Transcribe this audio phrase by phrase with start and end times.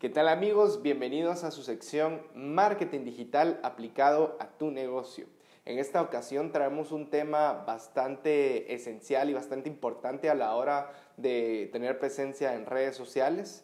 [0.00, 0.80] ¿Qué tal amigos?
[0.80, 5.26] Bienvenidos a su sección Marketing Digital aplicado a tu negocio.
[5.66, 11.68] En esta ocasión traemos un tema bastante esencial y bastante importante a la hora de
[11.70, 13.62] tener presencia en redes sociales.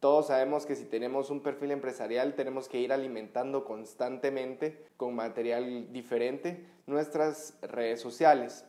[0.00, 5.92] Todos sabemos que si tenemos un perfil empresarial tenemos que ir alimentando constantemente con material
[5.92, 8.64] diferente nuestras redes sociales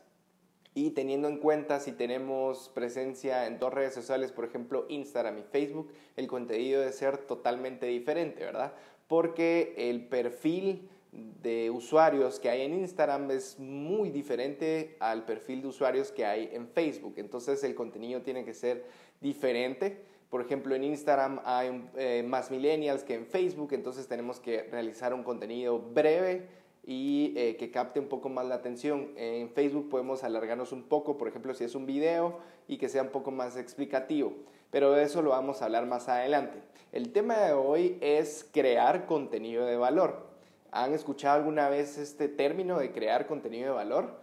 [0.78, 5.42] y teniendo en cuenta si tenemos presencia en dos redes sociales, por ejemplo Instagram y
[5.42, 8.76] Facebook, el contenido debe ser totalmente diferente, ¿verdad?
[9.08, 15.70] Porque el perfil de usuarios que hay en Instagram es muy diferente al perfil de
[15.70, 17.16] usuarios que hay en Facebook.
[17.18, 18.86] Entonces el contenido tiene que ser
[19.20, 20.04] diferente.
[20.30, 25.12] Por ejemplo, en Instagram hay eh, más millennials que en Facebook, entonces tenemos que realizar
[25.16, 26.46] un contenido breve,
[26.88, 29.10] y eh, que capte un poco más la atención.
[29.18, 33.04] En Facebook podemos alargarnos un poco, por ejemplo, si es un video y que sea
[33.04, 34.34] un poco más explicativo,
[34.72, 36.60] pero de eso lo vamos a hablar más adelante.
[36.94, 40.28] El tema de hoy es crear contenido de valor.
[40.72, 44.22] ¿Han escuchado alguna vez este término de crear contenido de valor?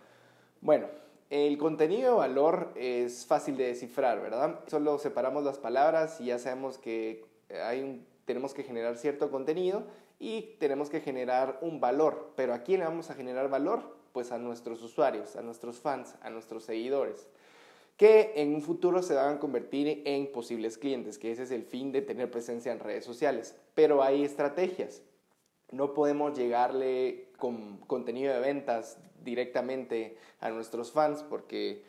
[0.63, 0.87] Bueno,
[1.29, 4.61] el contenido de valor es fácil de descifrar, ¿verdad?
[4.69, 7.27] Solo separamos las palabras y ya sabemos que
[7.63, 9.85] hay tenemos que generar cierto contenido
[10.19, 12.33] y tenemos que generar un valor.
[12.37, 13.97] Pero ¿a quién le vamos a generar valor?
[14.13, 17.29] Pues a nuestros usuarios, a nuestros fans, a nuestros seguidores,
[17.97, 21.65] que en un futuro se van a convertir en posibles clientes, que ese es el
[21.65, 23.57] fin de tener presencia en redes sociales.
[23.75, 25.03] Pero hay estrategias.
[25.71, 31.83] No podemos llegarle con contenido de ventas directamente a nuestros fans porque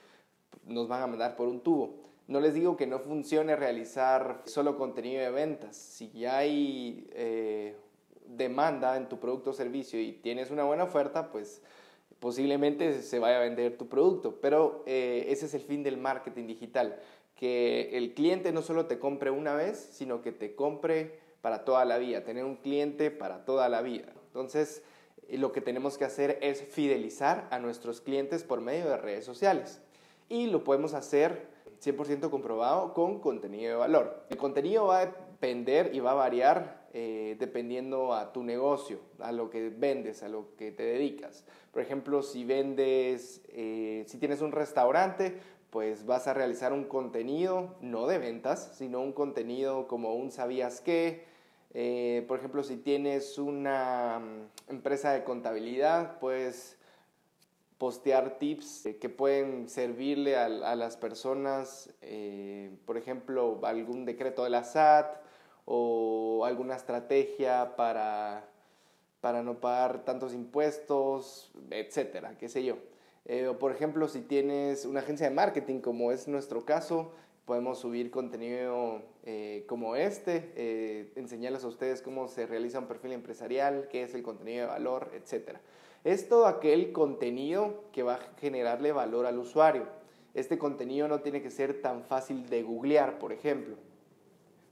[0.66, 2.06] nos van a mandar por un tubo.
[2.28, 5.76] No les digo que no funcione realizar solo contenido de ventas.
[5.76, 7.76] Si hay eh,
[8.28, 11.62] demanda en tu producto o servicio y tienes una buena oferta, pues
[12.20, 14.40] posiblemente se vaya a vender tu producto.
[14.42, 17.00] Pero eh, ese es el fin del marketing digital,
[17.36, 21.86] que el cliente no solo te compre una vez, sino que te compre para toda
[21.86, 24.08] la vida, tener un cliente para toda la vida.
[24.28, 24.84] Entonces,
[25.28, 29.26] eh, lo que tenemos que hacer es fidelizar a nuestros clientes por medio de redes
[29.26, 29.82] sociales.
[30.28, 31.48] Y lo podemos hacer
[31.84, 34.26] 100% comprobado con contenido de valor.
[34.30, 39.34] El contenido va a depender y va a variar eh, dependiendo a tu negocio, a
[39.34, 41.44] lo que vendes, a lo que te dedicas.
[41.74, 45.38] Por ejemplo, si vendes, eh, si tienes un restaurante,
[45.72, 50.80] pues vas a realizar un contenido, no de ventas, sino un contenido como un sabías
[50.80, 51.26] qué.
[51.74, 56.78] Eh, por ejemplo, si tienes una mm, empresa de contabilidad, puedes
[57.78, 61.94] postear tips que pueden servirle a, a las personas,
[62.86, 65.25] por ejemplo, algún decreto de la SAT,
[65.66, 68.48] o alguna estrategia para,
[69.22, 72.78] para no pagar tantos impuestos, etcétera, qué sé yo.
[73.26, 77.12] Eh, por ejemplo, si tienes una agencia de marketing, como es nuestro caso,
[77.46, 83.14] podemos subir contenido eh, como este, eh, enseñarles a ustedes cómo se realiza un perfil
[83.14, 85.60] empresarial, qué es el contenido de valor, etcétera.
[86.04, 89.88] Es todo aquel contenido que va a generarle valor al usuario.
[90.36, 93.76] Este contenido no tiene que ser tan fácil de googlear, por ejemplo.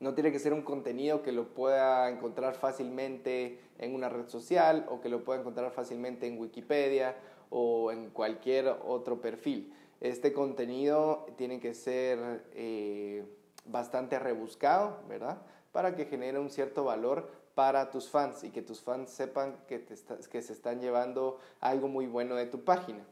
[0.04, 4.86] No tiene que ser un contenido que lo pueda encontrar fácilmente en una red social
[4.90, 7.16] o que lo pueda encontrar fácilmente en Wikipedia
[7.50, 9.74] o en cualquier otro perfil.
[10.02, 13.24] Este contenido tiene que ser eh,
[13.64, 15.42] bastante rebuscado, ¿verdad?
[15.72, 19.86] Para que genere un cierto valor para tus fans y que tus fans sepan que,
[19.86, 23.06] que se están llevando algo muy bueno de tu página.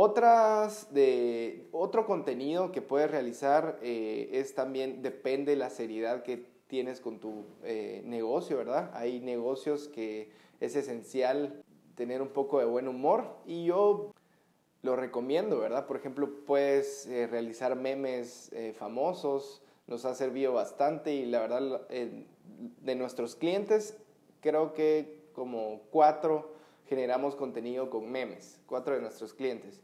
[0.00, 6.46] Otras de, otro contenido que puedes realizar eh, es también, depende de la seriedad que
[6.68, 8.92] tienes con tu eh, negocio, ¿verdad?
[8.94, 11.64] Hay negocios que es esencial
[11.96, 14.14] tener un poco de buen humor y yo
[14.82, 15.88] lo recomiendo, ¿verdad?
[15.88, 22.94] Por ejemplo, puedes eh, realizar memes famosos, nos ha servido bastante y la verdad de
[22.94, 23.98] nuestros clientes
[24.42, 26.52] creo que como cuatro
[26.88, 29.80] generamos contenido con memes, cuatro de nuestros clientes.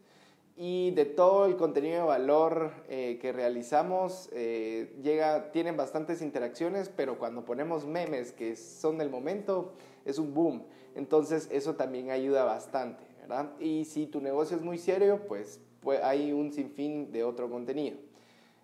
[0.56, 6.88] Y de todo el contenido de valor eh, que realizamos, eh, llega, tienen bastantes interacciones,
[6.88, 9.72] pero cuando ponemos memes que son del momento,
[10.04, 10.64] es un boom.
[10.94, 13.50] Entonces eso también ayuda bastante, ¿verdad?
[13.58, 17.98] Y si tu negocio es muy serio, pues, pues hay un sinfín de otro contenido.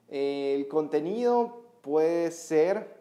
[0.08, 2.99] el contenido puede ser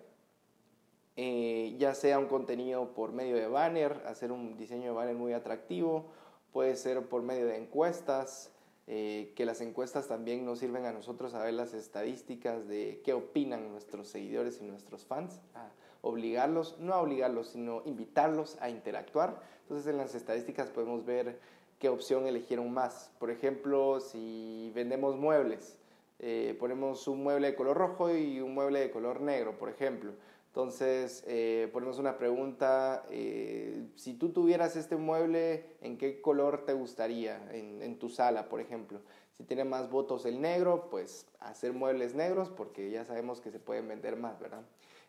[1.21, 5.33] eh, ya sea un contenido por medio de banner, hacer un diseño de banner muy
[5.33, 6.06] atractivo,
[6.54, 8.54] puede ser por medio de encuestas,
[8.88, 13.12] eh, que las encuestas también nos sirven a nosotros a ver las estadísticas de qué
[13.12, 15.68] opinan nuestros seguidores y nuestros fans, a
[16.04, 19.42] obligarlos, no a obligarlos, sino invitarlos a interactuar.
[19.63, 21.38] Entonces en las estadísticas podemos ver
[21.80, 23.12] qué opción eligieron más.
[23.19, 25.75] Por ejemplo, si vendemos muebles,
[26.19, 30.13] eh, ponemos un mueble de color rojo y un mueble de color negro, por ejemplo.
[30.50, 36.74] Entonces, eh, ponemos una pregunta, eh, si tú tuvieras este mueble, ¿en qué color te
[36.74, 39.00] gustaría en, en, tu sala, por ejemplo?
[39.38, 43.60] Si tiene más votos el negro, pues hacer muebles negros porque ya sabemos que se
[43.60, 44.63] pueden vender más, ¿verdad?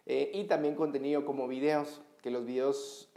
[0.05, 3.11] Eh, y también contenido como videos, que los videos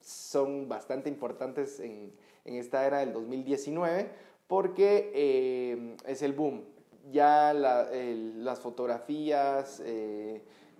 [0.00, 2.14] son bastante importantes en,
[2.46, 4.08] en, esta era del 2019
[4.46, 6.64] porque es el boom.
[7.12, 9.82] Ya las fotografías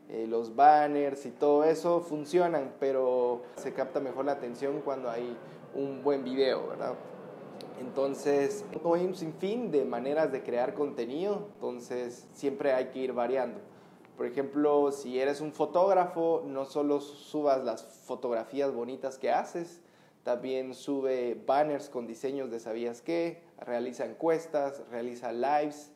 [0.09, 5.37] eh, los banners y todo eso funcionan, pero se capta mejor la atención cuando hay
[5.75, 6.95] un buen video, ¿verdad?
[7.81, 13.61] Entonces, hay un sinfín de maneras de crear contenido, entonces siempre hay que ir variando.
[14.17, 19.81] Por ejemplo, si eres un fotógrafo, no solo subas las fotografías bonitas que haces,
[20.25, 25.93] también sube banners con diseños de sabías qué, realiza encuestas, realiza lives,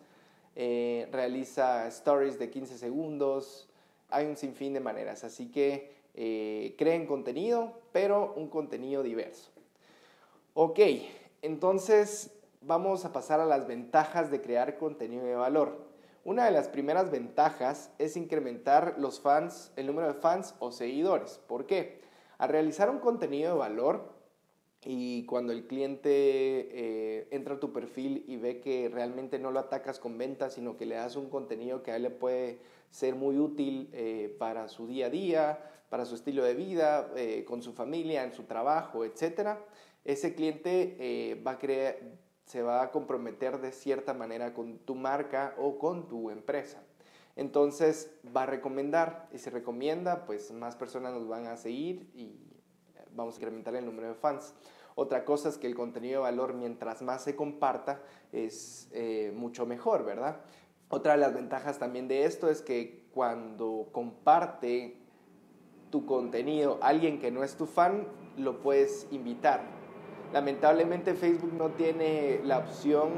[0.55, 3.69] eh, realiza stories de 15 segundos,
[4.13, 9.51] hay un sinfín de maneras, así que eh, creen contenido, pero un contenido diverso.
[10.55, 10.79] Ok,
[11.41, 12.31] entonces
[12.61, 15.91] vamos a pasar a las ventajas de crear contenido de valor.
[16.25, 21.41] Una de las primeras ventajas es incrementar los fans, el número de fans o seguidores.
[21.49, 22.01] ¿Por qué?
[22.39, 24.12] Al realizar un contenido de valor
[24.85, 29.61] y cuando el cliente eh, entra a tu perfil y ve que realmente no lo
[29.61, 32.59] atacas con ventas, sino que le das un contenido que a él le puede
[32.91, 35.59] ser muy útil eh, para su día a día,
[35.89, 39.59] para su estilo de vida, eh, con su familia, en su trabajo, etc.,
[40.05, 41.59] ese cliente eh, va a
[42.45, 46.83] se va a comprometer de cierta manera con tu marca o con tu empresa.
[47.37, 52.52] Entonces va a recomendar y si recomienda, pues más personas nos van a seguir y
[53.15, 54.55] vamos a incrementar el número de fans.
[54.95, 58.91] Otra cosa es que el contenido de valor, mientras más se comparta, es
[59.35, 60.43] mucho mejor, ¿verdad?
[60.91, 64.99] Otra de las ventajas también de esto es que cuando comparte
[65.91, 68.07] tu contenido alguien que no es tu fan,
[68.37, 69.63] lo puedes invitar.
[70.33, 73.11] Lamentablemente Facebook no tiene la opción,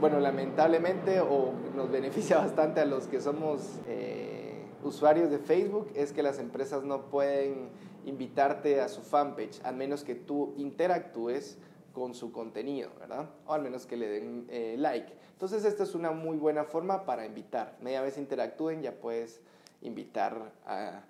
[0.00, 6.12] bueno, lamentablemente o nos beneficia bastante a los que somos eh, usuarios de Facebook, es
[6.12, 7.70] que las empresas no pueden
[8.04, 11.58] invitarte a su fanpage, a menos que tú interactúes
[11.92, 13.30] con su contenido, ¿verdad?
[13.46, 15.12] O al menos que le den eh, like.
[15.32, 17.76] Entonces esta es una muy buena forma para invitar.
[17.80, 19.40] Media vez interactúen ya puedes
[19.80, 21.02] invitar a,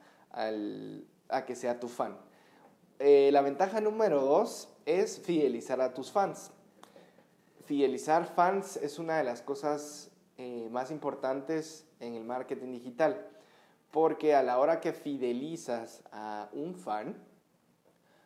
[1.47, 2.17] que sea tu fan.
[2.99, 6.50] Eh, la ventaja número dos es fidelizar a tus fans.
[7.65, 13.29] Fidelizar fans es una de las cosas eh, más importantes en el marketing digital,
[13.93, 17.15] porque a la hora que fidelizas a un fan,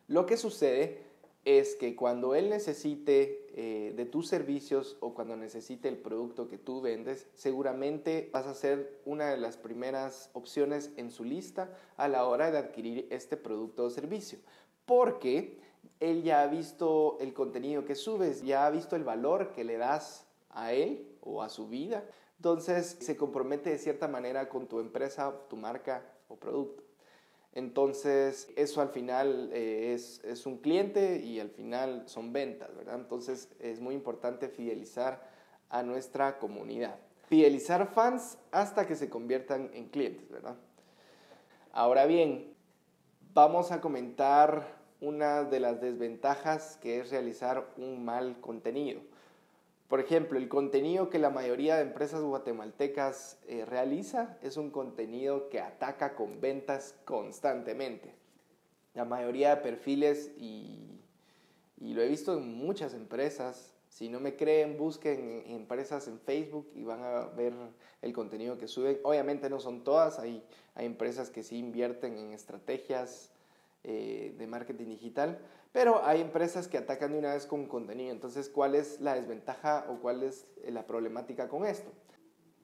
[0.07, 1.05] lo que sucede
[1.43, 6.57] es que cuando él necesite eh, de tus servicios o cuando necesite el producto que
[6.57, 12.07] tú vendes, seguramente vas a ser una de las primeras opciones en su lista a
[12.07, 14.39] la hora de adquirir este producto o servicio.
[14.85, 15.59] Porque
[15.99, 19.77] él ya ha visto el contenido que subes, ya ha visto el valor que le
[19.77, 22.05] das a él o a su vida.
[22.37, 26.83] Entonces se compromete de cierta manera con tu empresa, tu marca o producto.
[27.57, 32.95] Entonces, eso al final eh, es, un cliente y al final son ventas, ¿verdad?
[32.95, 35.27] Entonces, es muy importante fidelizar
[35.69, 36.99] a nuestra comunidad.
[37.27, 40.55] Fidelizar fans hasta que se conviertan en clientes, ¿verdad?
[41.71, 42.53] Ahora bien,
[43.33, 49.01] vamos a comentar una de las desventajas que es realizar un mal contenido.
[49.87, 55.47] Por ejemplo, el contenido que la mayoría de empresas guatemaltecas eh, realiza es un contenido
[55.47, 58.13] que ataca con ventas constantemente.
[58.93, 60.99] La mayoría de perfiles, y,
[61.79, 66.83] lo he visto en muchas empresas, si no me creen, busquen empresas en Facebook y
[66.83, 67.53] van a ver
[68.01, 68.99] el contenido que suben.
[69.03, 70.43] Obviamente no son todas, hay,
[70.75, 73.31] hay empresas que sí invierten en estrategias
[73.83, 75.39] eh, de marketing digital,
[75.77, 78.11] pero hay empresas que atacan de una vez con contenido.
[78.11, 81.91] Entonces, ¿cuál es la desventaja o cuál es eh, la problemática con esto?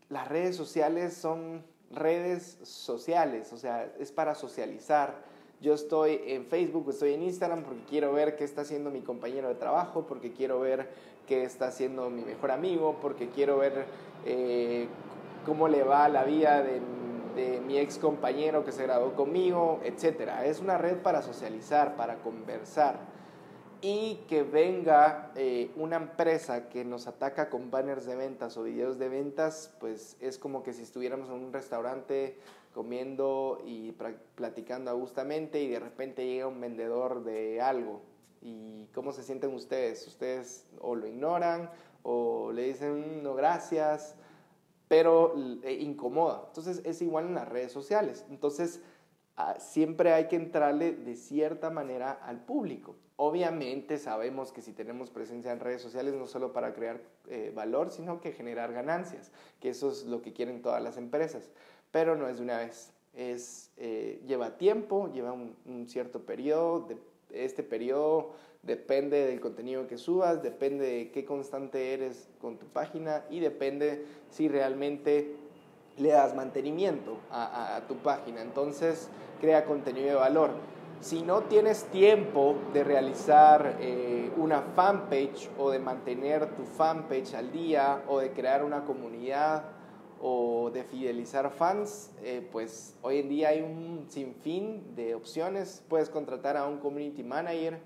[0.10, 5.14] Las redes sociales son redes sociales, o sea, es para socializar.
[5.62, 9.48] Yo estoy en Facebook, estoy en Instagram porque quiero ver qué está haciendo mi compañero
[9.48, 10.90] de trabajo, porque quiero ver
[11.28, 13.86] qué está haciendo mi mejor amigo, porque quiero ver
[14.26, 14.88] eh,
[15.46, 16.82] cómo le va la vida de
[17.36, 20.30] de mi ex compañero que se graduó conmigo, etc.
[20.46, 23.00] Es una red para socializar, para conversar.
[23.82, 28.98] Y que venga eh, una empresa que nos ataca con banners de ventas o videos
[28.98, 32.38] de ventas, pues es como que si estuviéramos en un restaurante
[32.74, 33.92] comiendo y
[34.36, 38.02] platicando agustamente y de repente llega un vendedor de algo.
[38.42, 40.08] ¿Y cómo se sienten ustedes?
[40.08, 41.70] Ustedes o lo ignoran
[42.04, 44.16] o le dicen no gracias
[44.94, 45.34] pero
[45.64, 46.44] eh, incomoda.
[46.50, 48.28] Entonces es igual en las redes sociales.
[48.30, 48.80] Entonces
[49.38, 52.96] ah, siempre hay que entrarle de cierta manera al público.
[53.16, 57.90] Obviamente sabemos que si tenemos presencia en redes sociales no solo para crear eh, valor,
[57.90, 61.50] sino que generar ganancias, que eso es lo que quieren todas las empresas,
[61.90, 62.94] pero no es de una vez.
[63.16, 66.98] Es, eh, lleva tiempo, lleva un, un cierto periodo, de,
[67.34, 73.26] este periodo depende del contenido que subas, depende de qué constante eres con tu página
[73.30, 75.36] y depende si realmente
[75.98, 78.42] le das mantenimiento a, tu página.
[78.42, 79.10] Entonces,
[79.40, 80.52] crea contenido de valor.
[81.02, 87.52] Si no tienes tiempo de realizar eh, una fanpage o de mantener tu fanpage al
[87.52, 89.66] día o de crear una comunidad
[90.26, 95.84] o de fidelizar fans, eh, pues hoy en día hay un sinfín de opciones.
[95.90, 97.78] Puedes contratar a un community manager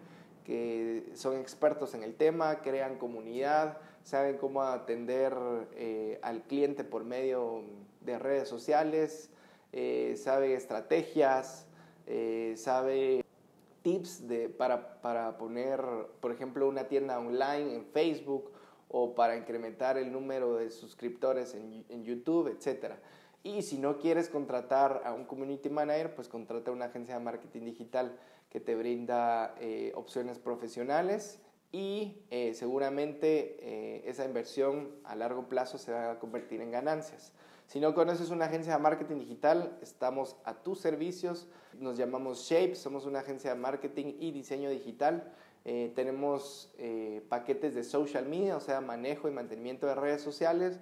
[0.46, 5.34] que son expertos en el tema, crean comunidad, saben cómo atender
[5.74, 7.64] eh, al cliente por medio
[8.02, 9.32] de redes sociales,
[9.74, 11.66] eh, sabe estrategias,
[12.56, 13.26] sabe
[13.82, 15.82] tips de, para, para, poner,
[16.22, 18.52] por ejemplo, una tienda online en Facebook
[18.90, 22.94] o para incrementar el número de suscriptores en, en YouTube, etc.
[23.44, 27.24] Y si no quieres contratar a un community manager, pues contrata a una agencia de
[27.24, 28.18] marketing digital
[28.50, 31.40] que te brinda eh, opciones profesionales
[31.72, 37.34] y seguramente esa inversión a largo plazo se va a convertir en ganancias.
[37.68, 41.50] Si no conoces una agencia de marketing digital, estamos a tus servicios.
[41.78, 45.34] Nos llamamos Shape, somos una agencia de marketing y diseño digital.
[45.70, 50.80] Eh, tenemos eh, paquetes de social media, o sea, manejo y mantenimiento de redes sociales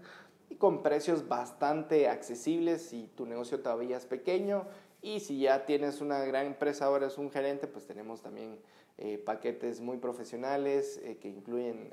[0.47, 4.67] y con precios bastante accesibles si tu negocio todavía es pequeño
[5.01, 8.59] y si ya tienes una gran empresa, ahora es un gerente, pues tenemos también
[8.99, 11.91] eh, paquetes muy profesionales que incluyen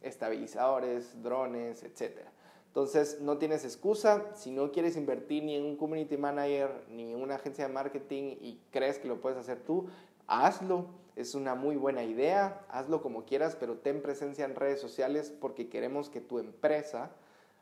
[0.00, 2.30] estabilizadores, drones, etcétera.
[2.68, 4.36] Entonces, no tienes excusa.
[4.36, 8.36] Si no quieres invertir ni en un community manager ni en una agencia de marketing
[8.40, 9.88] y crees que lo puedes hacer tú,
[10.28, 10.86] hazlo.
[11.20, 12.64] Es una muy buena idea.
[12.70, 17.10] Hazlo como quieras, pero ten presencia en redes sociales porque queremos que tu empresa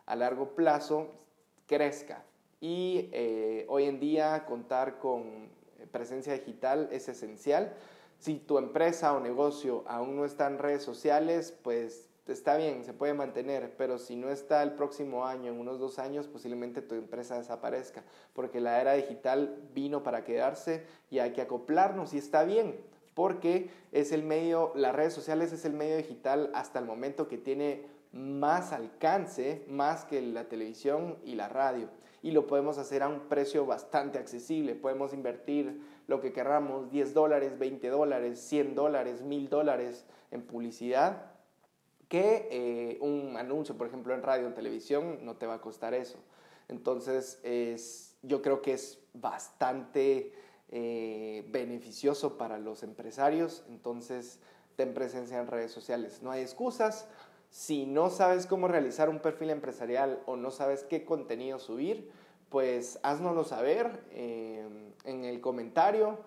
[0.06, 1.08] a largo plazo
[1.66, 2.24] crezca.
[2.60, 5.48] Y eh, hoy en día contar con
[5.90, 7.74] presencia digital es esencial.
[8.20, 12.92] Si tu empresa o negocio aún no está en redes sociales, pues está bien, se
[12.92, 16.94] puede mantener, pero si no está el próximo año, en unos dos años, posiblemente tu
[16.94, 22.44] empresa desaparezca, porque la era digital vino para quedarse y hay que acoplarnos y está
[22.44, 22.78] bien,
[23.18, 27.36] porque es el medio, las redes sociales es el medio digital hasta el momento que
[27.36, 31.88] tiene más alcance, más que la televisión y la radio.
[32.22, 34.76] Y lo podemos hacer a un precio bastante accesible.
[34.76, 41.32] Podemos invertir lo que querramos, 10 dólares, 20 dólares, 100 dólares, 1000 dólares en publicidad
[42.08, 45.92] que eh, un anuncio, por ejemplo, en radio o televisión, no te va a costar
[45.92, 46.18] eso.
[46.68, 50.32] Entonces, es, yo creo que es bastante
[50.70, 53.64] eh, beneficioso para los empresarios.
[53.68, 54.38] Entonces,
[54.76, 56.22] ten presencia en redes sociales.
[56.22, 57.06] No hay excusas.
[57.50, 62.10] Si no sabes cómo realizar un perfil empresarial o no sabes qué contenido subir,
[62.50, 64.66] pues haznoslo saber eh,
[65.04, 66.18] en el comentario.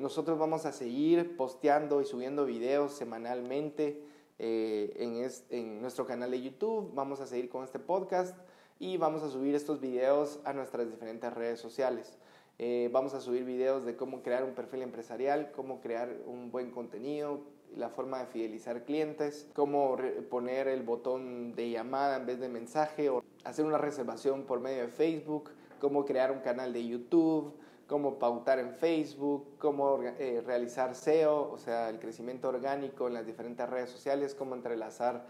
[0.00, 4.02] nosotros vamos a seguir posteando y subiendo videos semanalmente.
[4.38, 6.90] Eh, en, en nuestro canal de YouTube.
[6.94, 8.36] Vamos a seguir con este podcast
[8.78, 12.18] y vamos a subir estos videos a nuestras diferentes redes sociales.
[12.58, 16.70] Eh, vamos a subir videos de cómo crear un perfil empresarial, cómo crear un buen
[16.70, 17.40] contenido,
[17.76, 19.98] la forma de fidelizar clientes, cómo
[20.30, 24.82] poner el botón de llamada en vez de mensaje o hacer una reservación por medio
[24.82, 27.52] de Facebook, cómo crear un canal de YouTube,
[27.86, 33.26] cómo pautar en Facebook, cómo eh, realizar SEO, o sea, el crecimiento orgánico en las
[33.26, 35.26] diferentes redes sociales, cómo entrelazar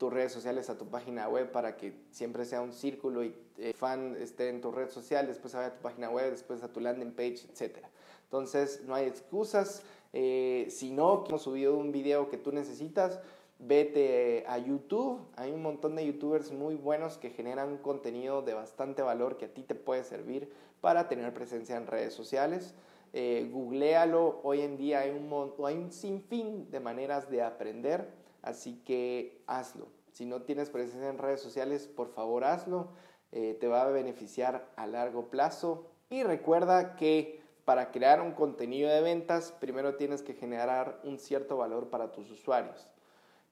[0.00, 3.74] tus redes sociales a tu página web para que siempre sea un círculo y eh,
[3.74, 6.80] fan esté en tu red social, después vaya a tu página web, después a tu
[6.80, 7.84] landing page, etc.
[8.24, 9.82] Entonces, no hay excusas.
[10.14, 13.20] Eh, si no, hemos subido un video que tú necesitas,
[13.58, 15.20] vete a YouTube.
[15.36, 19.52] Hay un montón de youtubers muy bueos que generan contenido de bastante valor que a
[19.52, 22.74] ti te puede servir para tener presencia en redes sociales.
[23.12, 28.08] Eh, googlealo, hoy en día hay un, hay un sinfín de maneras de aprender,
[28.42, 29.88] así que hazlo.
[30.12, 32.88] Si no tienes presencia en redes sociales, por favor hazlo,
[33.32, 35.86] eh, te va a beneficiar a largo plazo.
[36.08, 41.56] Y recuerda que para crear un contenido de ventas, primero tienes que generar un cierto
[41.56, 42.90] valor para tus usuarios.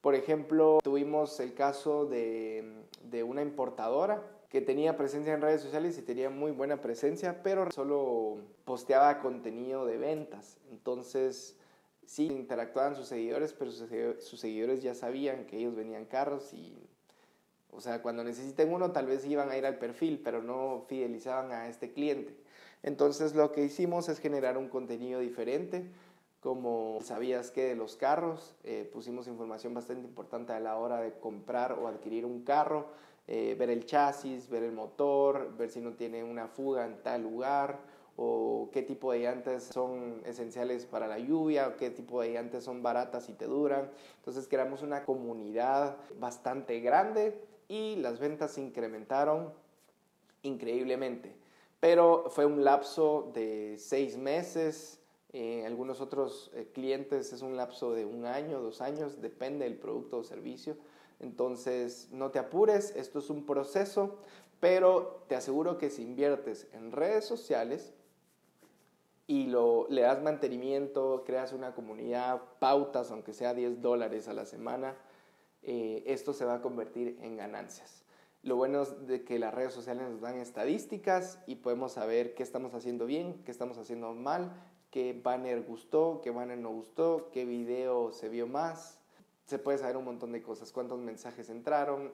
[0.00, 5.98] Por ejemplo, tuvimos el caso de, de una importadora que tenía presencia en redes sociales
[5.98, 10.56] y tenía muy buena presencia, pero solo posteaba contenido de ventas.
[10.70, 11.57] Entonces,
[12.08, 16.74] sí, interactuaban sus seguidores, pero sus, seguidores ya sabían que ellos venían carros y
[17.70, 21.52] O sea, cuando necesiten uno, tal vez iban a ir al perfil, pero no fidelizaban
[21.52, 22.34] a este cliente.
[22.82, 25.84] Entonces, lo que hicimos es generar un contenido diferente,
[26.40, 31.12] como sabías que de los carros, eh, pusimos información bastante importante a la hora de
[31.12, 32.86] comprar o adquirir un carro,
[33.26, 37.22] eh, ver el chasis, ver el motor, ver si no tiene una fuga en tal
[37.22, 37.78] lugar,
[38.20, 42.64] o qué tipo de llantas son esenciales para la lluvia, o qué tipo de llantas
[42.64, 43.92] son baratas y te duran.
[44.16, 49.52] Entonces creamos una comunidad bastante grande y las ventas se incrementaron
[50.42, 51.36] increíblemente.
[51.78, 55.00] Pero fue un lapso de seis meses,
[55.32, 59.78] en algunos otros eh, clientes es un lapso de un año, dos años, depende del
[59.78, 60.76] producto o servicio.
[61.20, 64.16] Entonces, no te apures, esto es un proceso,
[64.58, 67.94] pero te aseguro que si inviertes en redes sociales
[69.28, 74.46] y lo, le das mantenimiento, creas una comunidad, pautas, aunque sea 10 dólares a la
[74.46, 74.96] semana,
[75.62, 78.02] eh, esto se va a convertir en ganancias.
[78.42, 82.42] Lo bueno es de que las redes sociales nos dan estadísticas y podemos saber qué
[82.42, 84.50] estamos haciendo bien, qué estamos haciendo mal,
[84.90, 88.98] qué banner gustó, qué banner no gustó, qué video se vio más.
[89.44, 92.12] Se puede saber un montón de cosas, cuántos mensajes entraron.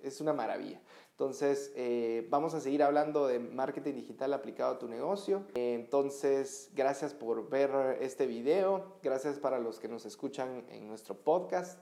[0.00, 0.80] Es una maravilla.
[1.18, 5.46] Entonces, eh, vamos a seguir hablando de marketing digital aplicado a tu negocio.
[5.54, 8.98] entonces, gracias por ver este video.
[9.02, 11.80] Gracias para los que nos escuchan en nuestro podcast.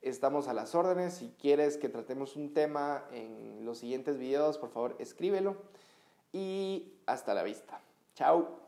[0.00, 1.12] Estamos a las órdenes.
[1.12, 5.58] Si quieres que tratemos un tema en los siguientes videos, por favor, escríbelo.
[6.32, 7.82] Y hasta la vista.
[8.14, 8.65] Chao.